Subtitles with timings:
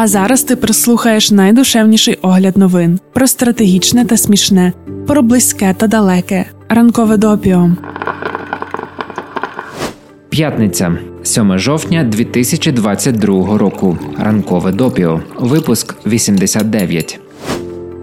[0.00, 4.72] А зараз ти прислухаєш найдушевніший огляд новин про стратегічне та смішне,
[5.06, 6.44] про близьке та далеке.
[6.68, 7.70] Ранкове допіо.
[10.28, 13.98] П'ятниця, 7 жовтня 2022 року.
[14.18, 15.20] Ранкове допіо.
[15.38, 17.20] Випуск 89.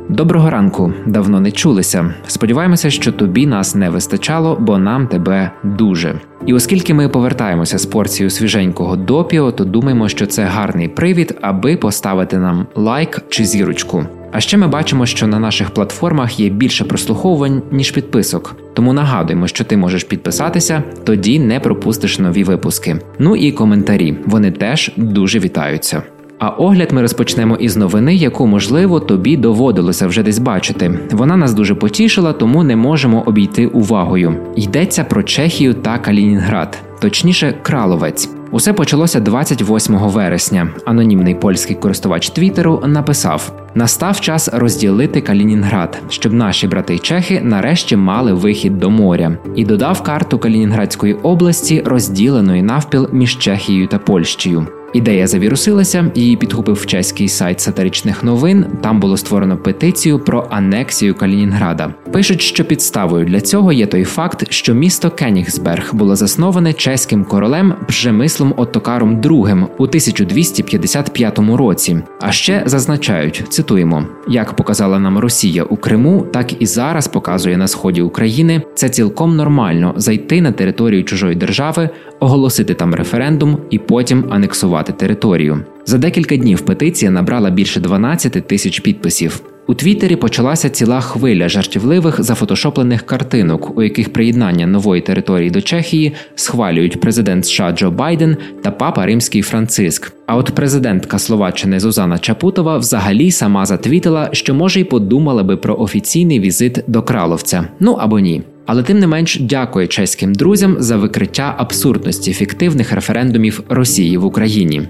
[0.10, 0.94] Доброго ранку.
[1.06, 2.14] Давно не чулися.
[2.28, 6.20] Сподіваємося, що тобі нас не вистачало, бо нам тебе дуже.
[6.46, 11.78] І оскільки ми повертаємося з порцією свіженького допіо, то думаємо, що це гарний привід, аби
[11.78, 14.06] поставити нам лайк чи зірочку.
[14.32, 18.56] А ще ми бачимо, що на наших платформах є більше прослуховувань ніж підписок.
[18.74, 23.00] Тому нагадуємо, що ти можеш підписатися, тоді не пропустиш нові випуски.
[23.20, 24.18] Ну і коментарі.
[24.26, 26.04] Вони теж дуже вітаються.
[26.40, 31.00] А огляд ми розпочнемо із новини, яку можливо тобі доводилося вже десь бачити.
[31.12, 34.36] Вона нас дуже потішила, тому не можемо обійти увагою.
[34.56, 38.30] Йдеться про Чехію та Калінінград, точніше, Краловець.
[38.52, 40.68] Усе почалося 28 вересня.
[40.86, 48.34] Анонімний польський користувач Твіттеру написав: настав час розділити Калінінград, щоб наші брати чехи нарешті мали
[48.34, 54.68] вихід до моря, і додав карту Калінінградської області, розділеної навпіл між Чехією та Польщею.
[54.96, 58.66] Ідея завірусилася, її підхопив чеський сайт сатиричних новин.
[58.82, 61.94] Там було створено петицію про анексію Калінінграда.
[62.16, 67.74] Пишуть, що підставою для цього є той факт, що місто Кенігсберг було засноване чеським королем
[67.88, 71.98] Пжемислом Оттокаром II у 1255 році.
[72.22, 77.68] А ще зазначають, цитуємо: як показала нам Росія у Криму, так і зараз показує на
[77.68, 78.62] сході України.
[78.76, 85.66] Це цілком нормально зайти на територію чужої держави, оголосити там референдум і потім анексувати територію.
[85.86, 89.42] За декілька днів петиція набрала більше 12 тисяч підписів.
[89.68, 96.14] У Твіттері почалася ціла хвиля жартівливих зафотошоплених картинок, у яких приєднання нової території до Чехії
[96.36, 100.14] схвалюють президент США Джо Байден та папа Римський Франциск.
[100.26, 105.78] А от президентка Словаччини Зузана Чапутова взагалі сама затвітила, що може й подумала би про
[105.78, 107.68] офіційний візит до Краловця.
[107.80, 108.42] Ну або ні.
[108.66, 114.82] Але тим не менш дякує чеським друзям за викриття абсурдності фіктивних референдумів Росії в Україні.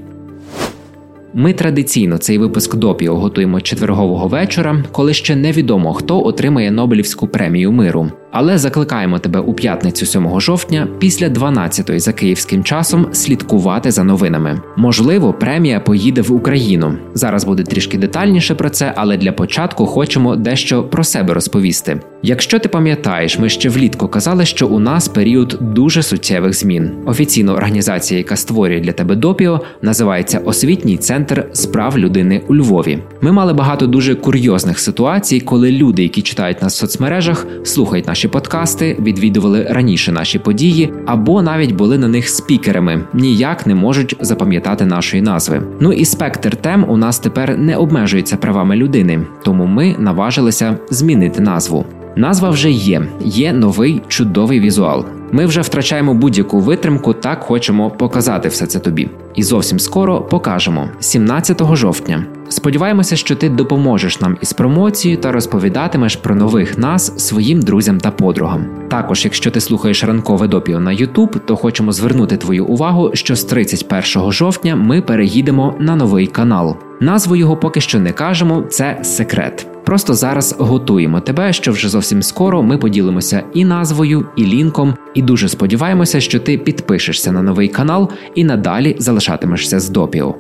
[1.37, 7.71] Ми традиційно цей випуск допіо готуємо четвергового вечора, коли ще невідомо хто отримає Нобелівську премію
[7.71, 8.11] миру.
[8.31, 14.61] Але закликаємо тебе у п'ятницю 7 жовтня, після 12-ї за київським часом, слідкувати за новинами.
[14.77, 16.97] Можливо, премія поїде в Україну.
[17.13, 21.99] Зараз буде трішки детальніше про це, але для початку хочемо дещо про себе розповісти.
[22.23, 26.91] Якщо ти пам'ятаєш, ми ще влітку казали, що у нас період дуже суттєвих змін.
[27.05, 32.99] Офіційна організація, яка створює для тебе допіо, називається Освітній центр справ людини у Львові.
[33.21, 38.27] Ми мали багато дуже курйозних ситуацій, коли люди, які читають нас в соцмережах, слухають наші
[38.27, 44.85] подкасти, відвідували раніше наші події, або навіть були на них спікерами, ніяк не можуть запам'ятати
[44.85, 45.61] нашої назви.
[45.79, 51.41] Ну і спектр тем у нас тепер не обмежується правами людини, тому ми наважилися змінити
[51.41, 51.85] назву.
[52.15, 55.05] Назва вже є, є новий чудовий візуал.
[55.35, 59.09] Ми вже втрачаємо будь-яку витримку, так хочемо показати все це тобі.
[59.35, 62.25] І зовсім скоро покажемо 17 жовтня.
[62.49, 68.11] Сподіваємося, що ти допоможеш нам із промоцією та розповідатимеш про нових нас своїм друзям та
[68.11, 68.65] подругам.
[68.89, 73.43] Також, якщо ти слухаєш ранкове допіо на YouTube, то хочемо звернути твою увагу, що з
[73.43, 76.77] 31 жовтня ми переїдемо на новий канал.
[76.99, 79.74] Назву його поки що не кажемо, це секрет.
[79.85, 85.21] Просто зараз готуємо тебе, що вже зовсім скоро ми поділимося і назвою, і лінком, і
[85.21, 90.35] дуже сподіваємося, що ти підпишешся на новий канал і надалі залишатимешся з допіо.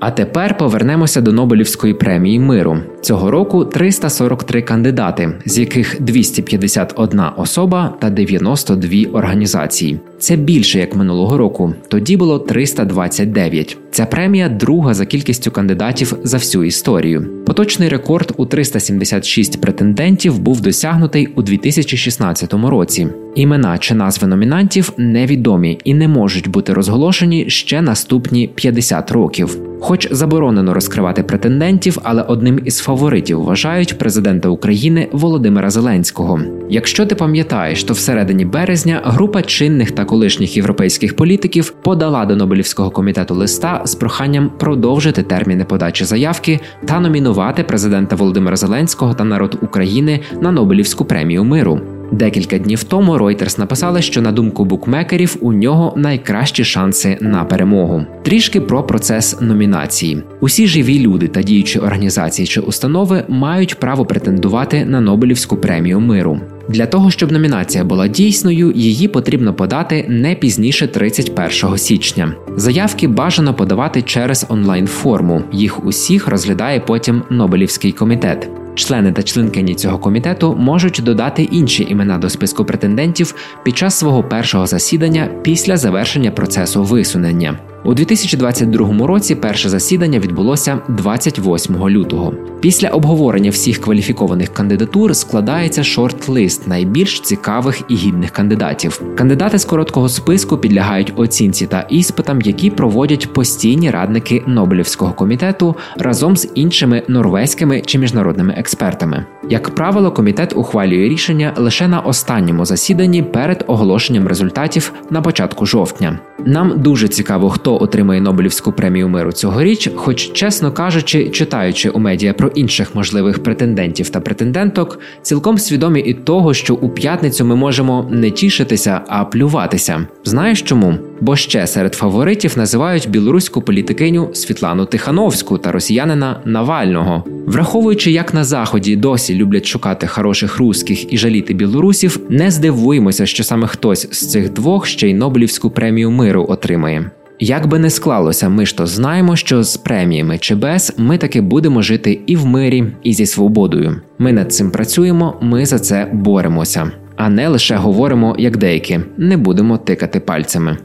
[0.00, 2.78] А тепер повернемося до Нобелівської премії миру.
[3.00, 10.00] Цього року 343 кандидати, з яких 251 особа та 92 організації.
[10.18, 11.74] Це більше як минулого року.
[11.88, 13.76] Тоді було 329.
[13.90, 17.44] Ця премія друга за кількістю кандидатів за всю історію.
[17.46, 23.08] Поточний рекорд у 376 претендентів був досягнутий у 2016 році.
[23.34, 29.58] Імена чи назви номінантів невідомі і не можуть бути розголошені ще наступні 50 років.
[29.80, 36.40] Хоч заборонено розкривати претендентів, але одним із фаворитів вважають президента України Володимира Зеленського.
[36.70, 42.90] Якщо ти пам'ятаєш, то всередині березня група чинних та колишніх європейських політиків подала до Нобелівського
[42.90, 49.58] комітету листа з проханням продовжити терміни подачі заявки та номінувати президента Володимира Зеленського та народ
[49.62, 51.80] України на Нобелівську премію миру.
[52.12, 58.04] Декілька днів тому Reuters написали, що на думку букмекерів у нього найкращі шанси на перемогу.
[58.22, 60.22] Трішки про процес номінації.
[60.40, 66.40] Усі живі люди та діючі організації чи установи мають право претендувати на Нобелівську премію миру.
[66.68, 72.34] Для того щоб номінація була дійсною, її потрібно подати не пізніше 31 січня.
[72.56, 75.42] Заявки бажано подавати через онлайн-форму.
[75.52, 78.50] Їх усіх розглядає потім Нобелівський комітет.
[78.74, 84.24] Члени та членкині цього комітету можуть додати інші імена до списку претендентів під час свого
[84.24, 87.58] першого засідання після завершення процесу висунення.
[87.84, 92.34] У 2022 році перше засідання відбулося 28 лютого.
[92.60, 99.02] Після обговорення всіх кваліфікованих кандидатур складається шорт-лист найбільш цікавих і гідних кандидатів.
[99.16, 106.36] Кандидати з короткого списку підлягають оцінці та іспитам, які проводять постійні радники Нобелівського комітету разом
[106.36, 109.26] з іншими норвезькими чи міжнародними експертами.
[109.50, 116.18] Як правило, комітет ухвалює рішення лише на останньому засіданні перед оголошенням результатів на початку жовтня.
[116.46, 122.32] Нам дуже цікаво, хто отримає Нобелівську премію миру цьогоріч, хоч, чесно кажучи, читаючи у медіа
[122.32, 128.08] про інших можливих претендентів та претенденток, цілком свідомі і того, що у п'ятницю ми можемо
[128.10, 130.06] не тішитися, а плюватися.
[130.24, 130.94] Знаєш чому?
[131.20, 138.44] Бо ще серед фаворитів називають білоруську політикиню Світлану Тихановську та росіянина Навального, враховуючи, як на
[138.44, 144.30] заході досі люблять шукати хороших русських і жаліти білорусів, не здивуємося, що саме хтось з
[144.30, 147.10] цих двох ще й Нобелівську премію миру отримає.
[147.40, 151.40] Як би не склалося, ми ж то знаємо, що з преміями чи без ми таки
[151.40, 154.00] будемо жити і в мирі, і зі свободою.
[154.18, 159.36] Ми над цим працюємо, ми за це боремося, а не лише говоримо як деякі, не
[159.36, 160.78] будемо тикати пальцями.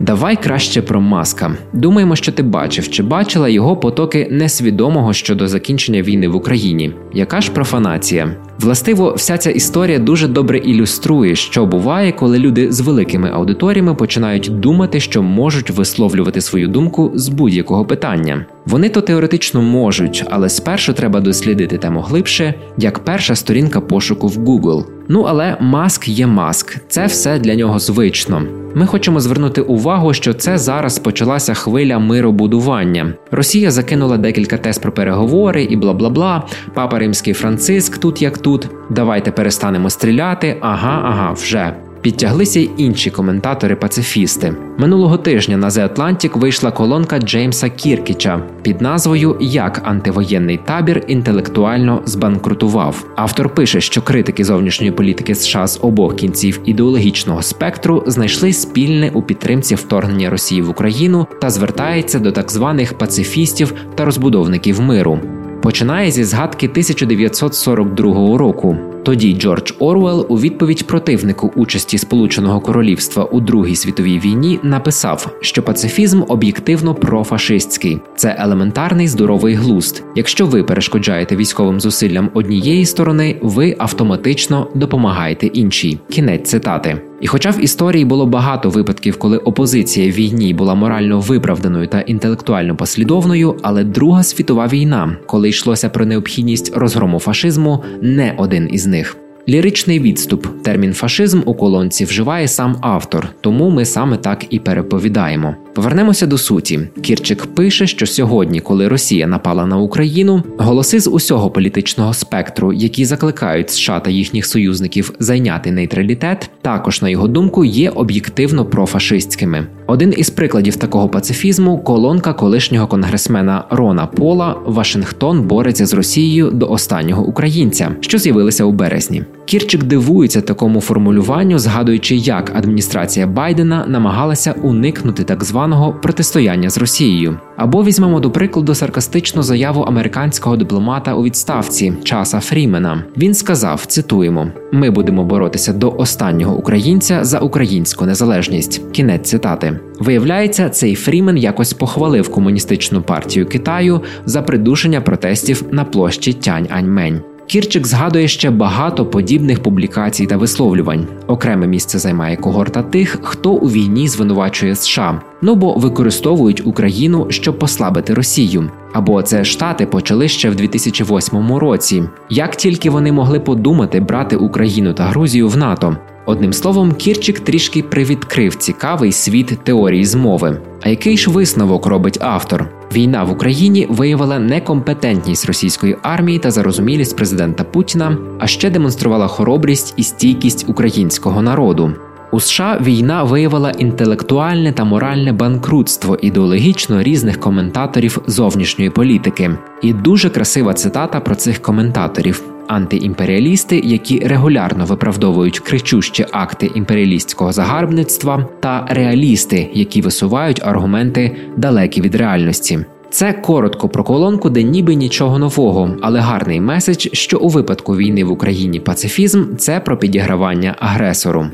[0.00, 1.56] Давай краще про маска.
[1.72, 6.94] Думаємо, що ти бачив чи бачила його потоки несвідомого щодо закінчення війни в Україні.
[7.12, 8.36] Яка ж профанація?
[8.62, 14.60] Властиво, вся ця історія дуже добре ілюструє, що буває, коли люди з великими аудиторіями починають
[14.60, 18.46] думати, що можуть висловлювати свою думку з будь-якого питання.
[18.66, 24.36] Вони то теоретично можуть, але спершу треба дослідити тему глибше, як перша сторінка пошуку в
[24.36, 24.84] Google.
[25.08, 28.42] Ну але маск є маск, це все для нього звично.
[28.74, 33.14] Ми хочемо звернути увагу, що це зараз почалася хвиля миробудування.
[33.30, 36.42] Росія закинула декілька тест про переговори і бла бла бла.
[36.74, 38.51] Папа Римський Франциск тут як тут.
[38.90, 40.56] Давайте перестанемо стріляти.
[40.60, 41.74] Ага, ага, вже.
[42.02, 44.54] Підтяглися й інші коментатори-пацифісти.
[44.78, 52.02] Минулого тижня на The Atlantic вийшла колонка Джеймса Кіркіча під назвою Як антивоєнний табір інтелектуально
[52.04, 53.04] збанкрутував.
[53.16, 59.22] Автор пише, що критики зовнішньої політики США з обох кінців ідеологічного спектру знайшли спільне у
[59.22, 65.20] підтримці вторгнення Росії в Україну та звертається до так званих пацифістів та розбудовників миру.
[65.62, 68.76] Починає зі згадки 1942 року.
[69.04, 75.62] Тоді Джордж Орвел у відповідь противнику участі Сполученого Королівства у Другій світовій війні написав, що
[75.62, 80.02] пацифізм об'єктивно профашистський, це елементарний здоровий глузд.
[80.16, 85.98] Якщо ви перешкоджаєте військовим зусиллям однієї сторони, ви автоматично допомагаєте іншій.
[86.10, 87.11] Кінець цитати.
[87.22, 92.76] І, хоча в історії було багато випадків, коли опозиція війні була морально виправданою та інтелектуально
[92.76, 99.16] послідовною, але Друга світова війна, коли йшлося про необхідність розгрому фашизму, не один із них.
[99.48, 105.56] Ліричний відступ, термін фашизм у колонці вживає сам автор, тому ми саме так і переповідаємо.
[105.74, 106.80] Повернемося до суті.
[107.02, 113.04] Кірчик пише, що сьогодні, коли Росія напала на Україну, голоси з усього політичного спектру, які
[113.04, 119.66] закликають США та їхніх союзників зайняти нейтралітет, також на його думку є об'єктивно профашистськими.
[119.86, 126.68] Один із прикладів такого пацифізму колонка колишнього конгресмена Рона Пола Вашингтон бореться з Росією до
[126.70, 129.24] останнього українця, що з'явилися у березні.
[129.44, 135.61] Кірчик дивується такому формулюванню, згадуючи, як адміністрація Байдена намагалася уникнути так званого
[136.02, 137.38] протистояння з Росією.
[137.56, 143.04] Або візьмемо до прикладу саркастичну заяву американського дипломата у відставці Часа Фрімена.
[143.16, 148.92] Він сказав: цитуємо: ми будемо боротися до останнього українця за українську незалежність.
[148.92, 149.80] Кінець цитати.
[150.00, 157.31] Виявляється, цей Фрімен якось похвалив комуністичну партію Китаю за придушення протестів на площі Тянь Аньмень.
[157.52, 161.06] Кірчик згадує ще багато подібних публікацій та висловлювань.
[161.26, 167.58] Окреме місце займає когорта тих, хто у війні звинувачує США, ну бо використовують Україну, щоб
[167.58, 168.70] послабити Росію.
[168.92, 172.02] Або це Штати почали ще в 2008 році.
[172.30, 175.96] Як тільки вони могли подумати брати Україну та Грузію в НАТО?
[176.26, 180.60] Одним словом, Кірчик трішки привідкрив цікавий світ теорії змови.
[180.82, 182.68] А який ж висновок робить автор?
[182.94, 189.94] Війна в Україні виявила некомпетентність російської армії та зарозумілість президента Путіна, а ще демонструвала хоробрість
[189.96, 191.92] і стійкість українського народу.
[192.32, 199.50] У США війна виявила інтелектуальне та моральне банкрутство ідеологічно різних коментаторів зовнішньої політики.
[199.82, 202.51] І дуже красива цитата про цих коментаторів.
[202.66, 212.14] Антиімперіалісти, які регулярно виправдовують кричущі акти імперіалістського загарбництва, та реалісти, які висувають аргументи далекі від
[212.14, 212.78] реальності.
[213.10, 218.24] Це коротко про колонку, де ніби нічого нового, але гарний меседж, що у випадку війни
[218.24, 221.46] в Україні пацифізм це про підігравання агресору.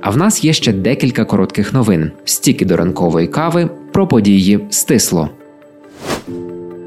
[0.00, 5.30] А в нас є ще декілька коротких новин: стіки до ранкової кави про події стисло.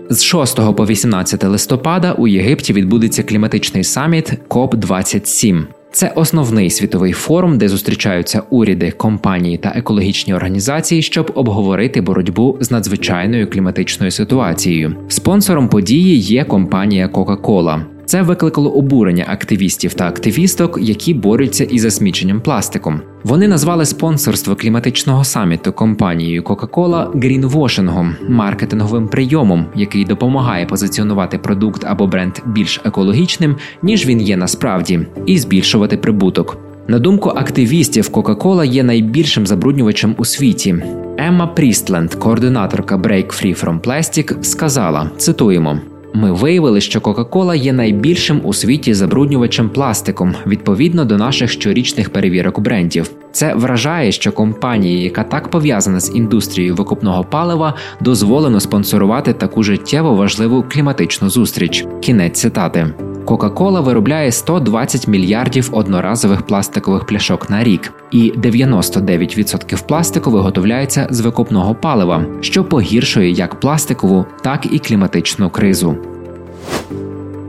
[0.10, 7.14] З 6 по 18 листопада у Єгипті відбудеться кліматичний саміт КОП 27 це основний світовий
[7.14, 14.96] форум, де зустрічаються уряди, компанії та екологічні організації, щоб обговорити боротьбу з надзвичайною кліматичною ситуацією.
[15.08, 17.95] Спонсором події є компанія Coca-Cola.
[18.06, 23.02] Це викликало обурення активістів та активісток, які борються із засміченням пластиком.
[23.24, 32.08] Вони назвали спонсорство кліматичного саміту компанією Coca-Cola грінвошингом, маркетинговим прийомом, який допомагає позиціонувати продукт або
[32.08, 36.58] бренд більш екологічним, ніж він є насправді, і збільшувати прибуток.
[36.88, 40.76] На думку активістів, Coca-Cola є найбільшим забруднювачем у світі.
[41.18, 45.80] Емма Прістленд, координаторка Break Free from Plastic, сказала: цитуємо.
[46.16, 52.60] Ми виявили, що Кока-Кола є найбільшим у світі забруднювачем пластиком відповідно до наших щорічних перевірок
[52.60, 53.12] брендів.
[53.32, 60.16] Це вражає, що компанії, яка так пов'язана з індустрією викупного палива, дозволено спонсорувати таку життєво
[60.16, 61.86] важливу кліматичну зустріч.
[62.02, 63.05] Кінець цитати.
[63.26, 71.76] Кока-Кола виробляє 120 мільярдів одноразових пластикових пляшок на рік, і 99% пластику виготовляється з викопного
[71.76, 75.98] палива, що погіршує як пластикову, так і кліматичну кризу.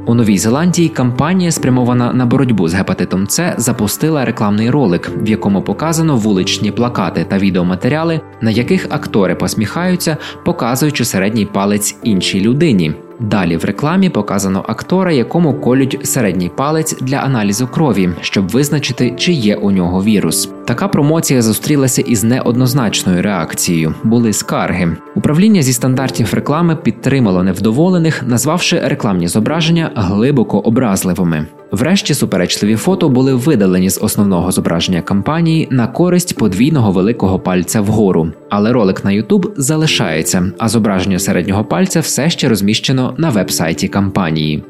[0.07, 5.63] У Новій Зеландії кампанія, спрямована на боротьбу з гепатитом С, запустила рекламний ролик, в якому
[5.63, 12.95] показано вуличні плакати та відеоматеріали, на яких актори посміхаються, показуючи середній палець іншій людині.
[13.21, 19.33] Далі в рекламі показано актора, якому колють середній палець для аналізу крові, щоб визначити, чи
[19.33, 20.51] є у нього вірус.
[20.65, 23.95] Така промоція зустрілася із неоднозначною реакцією.
[24.05, 24.97] Були скарги.
[25.15, 31.47] Управління зі стандартів реклами підтримало невдоволених, назвавши рекламні зображення глибоко образливими.
[31.71, 38.33] Врешті суперечливі фото були видалені з основного зображення кампанії на користь подвійного великого пальця вгору.
[38.51, 44.63] Але ролик на YouTube залишається, а зображення середнього пальця все ще розміщено на веб-сайті кампанії.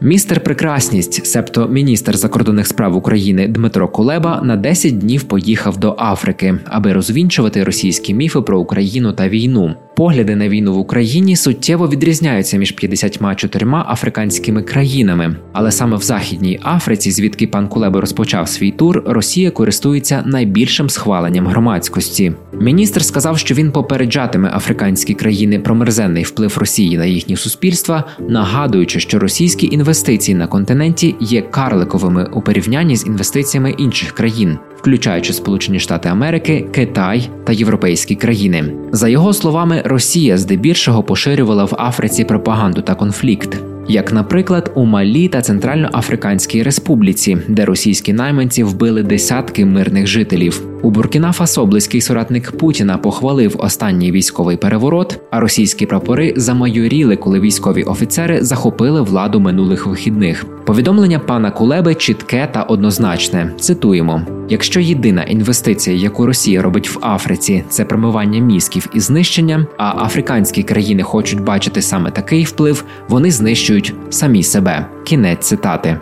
[0.00, 6.54] Містер Прекрасність, себто міністр закордонних справ України Дмитро Кулеба, на 10 днів поїхав до Африки,
[6.64, 9.74] аби розвінчувати російські міфи про Україну та війну.
[9.96, 16.60] Погляди на війну в Україні суттєво відрізняються між 54 африканськими країнами, але саме в Західній
[16.62, 22.32] Африці, звідки пан Кулеба розпочав свій тур, Росія користується найбільшим схваленням громадськості.
[22.60, 29.00] Міністр сказав, що він попереджатиме африканські країни про мерзенний вплив Росії на їхні суспільства, нагадуючи,
[29.00, 35.80] що російські інвестиції на континенті є карликовими у порівнянні з інвестиціями інших країн включаючи Сполучені
[35.80, 38.72] Штати Америки, Китай та європейські країни.
[38.92, 43.58] За його словами, Росія здебільшого поширювала в Африці пропаганду та конфлікт
[43.88, 50.71] як, наприклад, у Малі та Центральноафриканській Республіці, де російські найманці вбили десятки мирних жителів.
[50.82, 57.40] У Буркіна Фасо близький соратник Путіна похвалив останній військовий переворот, а російські прапори замайоріли, коли
[57.40, 60.46] військові офіцери захопили владу минулих вихідних.
[60.64, 63.52] Повідомлення пана Кулеби чітке та однозначне.
[63.60, 70.04] Цитуємо: якщо єдина інвестиція, яку Росія робить в Африці, це промивання мізків і знищення, а
[70.04, 74.86] африканські країни хочуть бачити саме такий вплив, вони знищують самі себе.
[75.04, 75.98] Кінець цитати.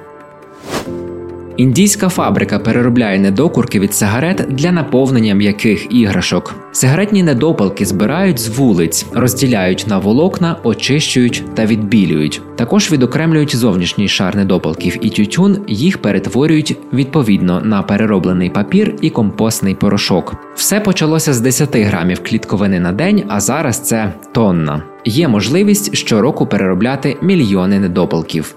[1.61, 6.55] Індійська фабрика переробляє недокурки від сигарет для наповнення м'яких іграшок.
[6.73, 12.43] Сигаретні недопалки збирають з вулиць, розділяють на волокна, очищують та відбілюють.
[12.57, 19.75] Також відокремлюють зовнішній шар недопалків і тютюн, їх перетворюють відповідно на перероблений папір і компостний
[19.75, 20.35] порошок.
[20.55, 24.83] Все почалося з 10 грамів клітковини на день, а зараз це тонна.
[25.05, 28.57] Є можливість щороку переробляти мільйони недопалків.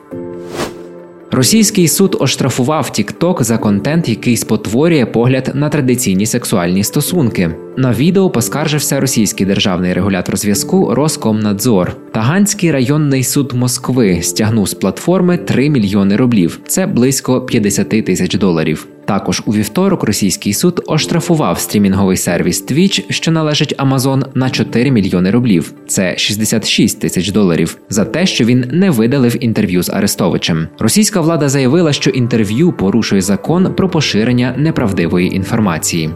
[1.34, 7.52] Російський суд оштрафував TikTok за контент, який спотворює погляд на традиційні сексуальні стосунки.
[7.78, 11.96] На відео поскаржився російський державний регулятор зв'язку Роскомнадзор.
[12.12, 16.60] Таганський районний суд Москви стягнув з платформи 3 мільйони рублів.
[16.68, 18.88] Це близько 50 тисяч доларів.
[19.06, 25.32] Також у вівторок російський суд оштрафував стрімінговий сервіс Twitch, що належить Amazon, на 4 мільйони
[25.32, 25.74] рублів.
[25.88, 30.68] Це 66 тисяч доларів, за те, що він не видалив інтерв'ю з Арестовичем.
[30.80, 36.10] Російська влада заявила, що інтерв'ю порушує закон про поширення неправдивої інформації.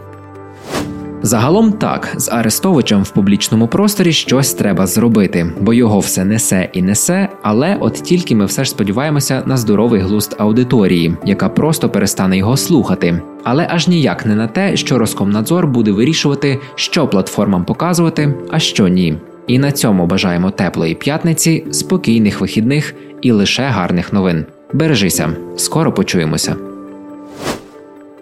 [1.22, 6.82] Загалом так, з Арестовичем в публічному просторі щось треба зробити, бо його все несе і
[6.82, 7.28] несе.
[7.42, 12.56] Але от тільки ми все ж сподіваємося на здоровий глузд аудиторії, яка просто перестане його
[12.56, 13.22] слухати.
[13.44, 18.88] Але аж ніяк не на те, що Роскомнадзор буде вирішувати, що платформам показувати, а що
[18.88, 19.18] ні.
[19.46, 24.44] І на цьому бажаємо теплої п'ятниці, спокійних вихідних і лише гарних новин.
[24.72, 26.67] Бережися, скоро почуємося.